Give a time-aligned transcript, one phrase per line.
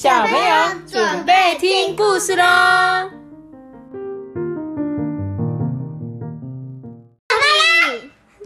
[0.00, 0.54] 小朋友
[0.86, 2.44] 准备听故事喽！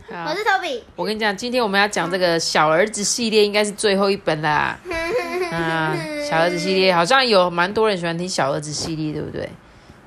[0.09, 0.81] 我是 Toby。
[0.97, 4.79] 我跟你讲，今天我们要讲这个小儿子系列，应该是最后一本啦。
[5.53, 5.95] 啊，
[6.27, 9.47] 小儿子系列好像有蛮多人喜欢听小儿子系列，对不对？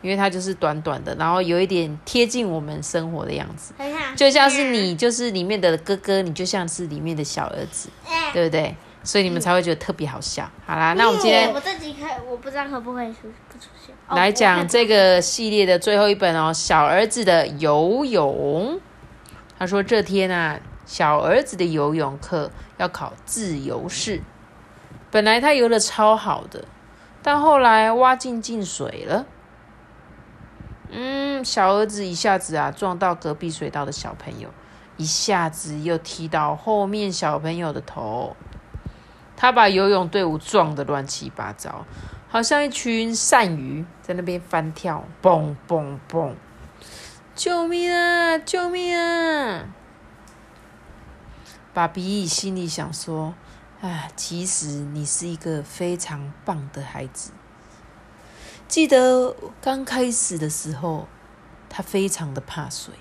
[0.01, 3.71] 因为它就是短短的，然后有一点贴近我们生活的样子，
[4.15, 7.89] 就像是你就是里面的哥哥，你就像是里面的小儿子，
[8.33, 8.75] 对不对？
[9.05, 10.49] 所以你们才会觉得特别好笑。
[10.65, 13.95] 好啦，那我们今天我自己看，我不知道可不可以出不出现。
[14.09, 18.81] 来讲这个系列的最后一本哦，小儿子的游泳。
[19.57, 24.21] 他说这天啊，小儿子的游泳课要考自由式，
[25.11, 26.65] 本来他游的超好的，
[27.21, 29.25] 但后来蛙进进水了。
[30.91, 34.49] 嗯，小儿子一下子啊撞到隔壁水道的小朋友，
[34.97, 38.35] 一下子又踢到后面小朋友的头，
[39.37, 41.85] 他把游泳队伍撞得乱七八糟，
[42.29, 46.35] 好像一群鳝鱼在那边翻跳，蹦蹦蹦！
[47.35, 48.37] 救命啊！
[48.37, 49.65] 救命啊！
[51.73, 53.33] 爸比心里想说
[53.81, 57.31] ：“啊，其实你是一个非常棒的孩子。”
[58.69, 61.07] 记得刚开始的时候，
[61.69, 62.93] 他非常的怕水。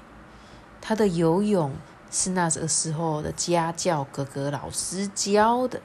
[0.81, 1.77] 他的游泳
[2.11, 5.81] 是那个时候的家教哥哥老师教的。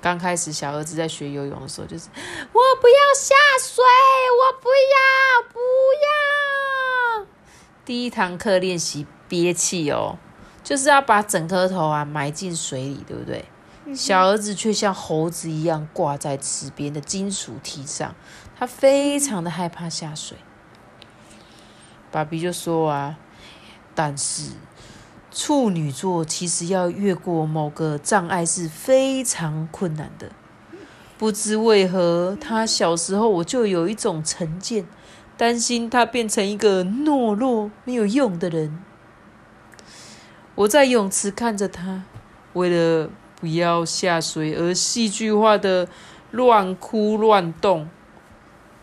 [0.00, 2.08] 刚开始小儿子在学游泳的时候，就是
[2.52, 3.84] 我不要下水，
[4.40, 5.58] 我不要，不
[7.20, 7.26] 要。
[7.84, 10.18] 第一堂课练习憋气哦，
[10.62, 13.44] 就是要把整颗头啊埋进水里，对不对？
[13.94, 18.14] 小儿子却像猴子一样挂在池边的金属梯上，
[18.56, 20.38] 他非常的害怕下水。
[22.12, 23.18] 爸比就说啊，
[23.94, 24.52] 但是
[25.30, 30.30] 处女座其实要越过某个障碍是非常困难的。
[31.16, 34.86] 不知为何，他小时候我就有一种成见，
[35.36, 38.82] 担心他变成一个懦弱没有用的人。
[40.54, 42.04] 我在泳池看着他，
[42.54, 43.10] 为了。
[43.40, 45.88] 不要下水，而戏剧化的
[46.30, 47.88] 乱哭乱动。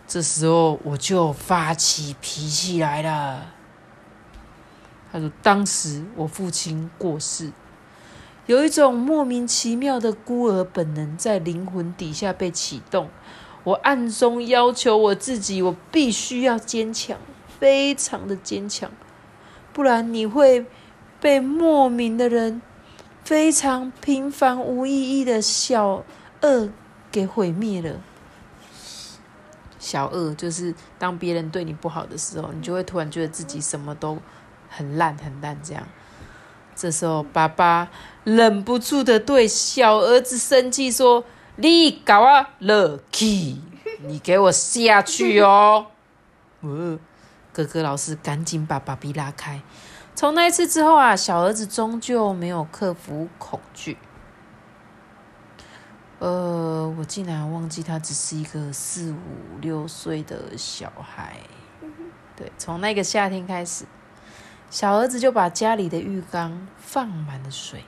[0.08, 3.54] 这时候我就发起脾气来了。
[5.42, 7.52] ：“当时我父亲过世，
[8.46, 13.10] 有一种莫名其妙的孤儿本能在灵魂底下被启动。
[13.64, 17.18] 我暗中要求我自己，我必须要坚强，
[17.60, 18.92] 非常的坚强，
[19.74, 20.66] 不然你会
[21.20, 22.62] 被莫名的人。”
[23.24, 26.06] 非常平凡无意义的小
[26.44, 26.70] 恶
[27.12, 28.00] 给毁灭了。
[29.80, 34.18] 小恶就是当别人对你不好的时候，你就会突然觉得自己什么都
[34.78, 35.88] 很烂很烂这样。
[36.76, 37.90] 这时候，爸爸
[38.24, 41.24] 忍不住的对小儿子生气说
[41.58, 43.60] ：“你搞啊乐 k
[44.02, 45.88] 你给我下去哦！
[47.52, 49.60] ”，哥哥老师赶紧把爸比拉开。
[50.14, 53.98] 从那一次之后啊，小儿子终究没有克服恐惧。
[56.20, 61.38] 呃，我竟然忘记他只是一个四五六岁的小孩。
[62.36, 63.86] 对，从那个夏天开始，
[64.70, 67.86] 小儿子就把家里的浴缸放满了水。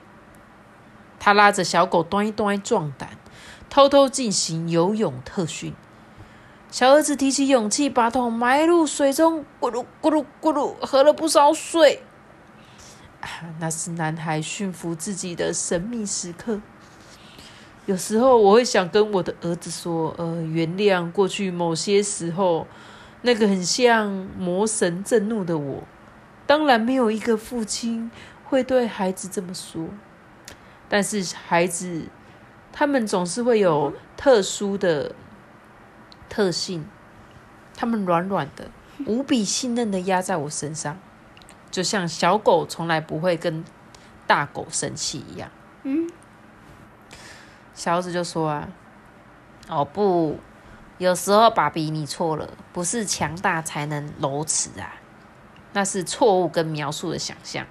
[1.18, 3.10] 他拉着小狗端一端壮胆，
[3.68, 5.74] 偷偷进行游泳特训。
[6.70, 12.02] 小儿子提起勇气，把桶埋入水中，咕噜咕噜咕噜，喝了不少水。
[13.58, 16.60] 那是男孩驯服自己的神秘时刻。
[17.84, 22.66] 有时候我会想跟我的儿子说：“呃，原谅过去某些时候
[23.22, 24.08] 那个很像
[24.38, 25.84] 魔神震怒的我。”
[26.50, 28.10] 当然，没有一个父亲
[28.44, 29.86] 会对孩子这么说。
[30.88, 32.06] 但是孩子，
[32.72, 35.14] 他们总是会有特殊的
[36.28, 36.84] 特性，
[37.76, 38.68] 他们软软的，
[39.06, 40.98] 无比信任的压在我身上。
[41.70, 43.64] 就像小狗从来不会跟
[44.26, 45.48] 大狗生气一样。
[45.84, 46.10] 嗯，
[47.74, 48.68] 小子就说啊
[49.70, 50.40] ：“哦不，
[50.98, 54.96] 有时候爸比你错了，不是强大才能柔慈啊，
[55.72, 57.66] 那是错误跟描述的想象。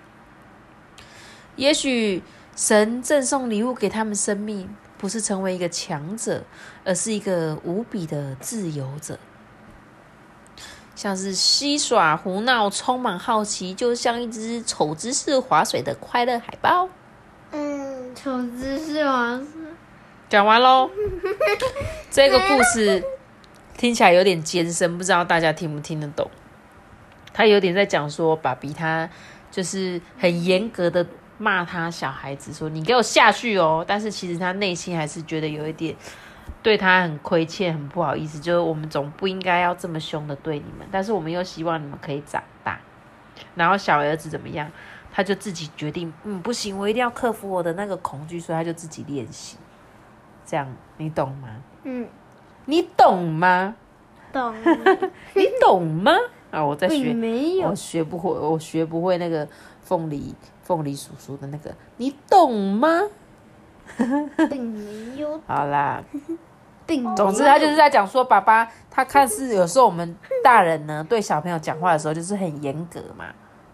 [1.56, 2.24] 也许
[2.56, 6.44] 神赠送礼物给他们生命，不是成为一个强者，
[6.84, 9.18] 而是一个无比的自由者。”
[10.96, 16.90] 像是嬉耍、胡闹、充满好奇，就像一只丑姿势划水的快乐海豹。
[17.52, 19.45] 嗯，丑姿势划水。
[20.28, 20.90] 讲完喽。
[22.12, 23.02] 这个故事
[23.78, 26.30] 听起来有点艰深，不知道大家听不听得懂？
[27.34, 29.10] 他有点在讲说，爸比他
[29.52, 31.06] 就是很严格的
[31.38, 35.96] 骂他小孩子说：“你给我下去哦！”但是其实他内心还是觉得有一点
[36.62, 42.80] 对他很亏欠、很不好意思，就是我们总不应该要这么凶的对你们，但是我们又希望你们可以长大。
[43.56, 44.70] 然后小儿子怎么样？
[45.12, 49.58] 他就自己决定，嗯，不行，我一定要克服我的那个恐惧，所以他就自己练习。
[50.46, 50.68] 这样
[50.98, 51.48] 你懂吗？
[51.84, 52.08] 嗯，
[52.66, 53.76] 你懂吗？
[54.31, 54.56] 懂。
[55.34, 56.12] 你懂吗？
[56.51, 59.48] 啊，我在学，没有我学不会，我学不会那个
[59.81, 63.01] 凤梨凤梨叔叔的那个，你懂吗？
[64.50, 66.04] 并没有， 好啦，
[67.16, 73.25] 总之他就是在讲说，爸爸他看似有时候我们大人呢对小朋友讲话的时候就是很严格嘛，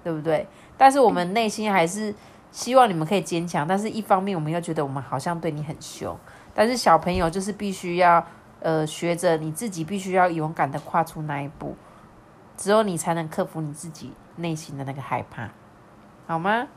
[0.04, 0.48] 对不对？
[0.78, 2.13] 但是我们内心还是
[2.51, 6.18] 希望你们可以坚强，但是一方面我们又觉得我们好像对你很凶，
[6.54, 8.25] 但是小朋友就是必须要
[8.62, 11.75] 呃学着你自己必须要勇敢的跨出那一步，
[12.57, 15.50] 只有你才能克服你自己内心的那个害怕，
[16.28, 16.68] 好吗？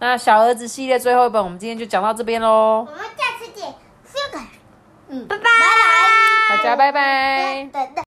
[0.00, 3.72] 那小儿子系列最后一本，我们今天就讲到这边喽我，们下次见
[4.04, 4.46] ，see you guys，
[5.08, 5.44] 嗯，拜拜，
[6.48, 7.68] 大家拜拜。
[7.72, 8.02] 等等。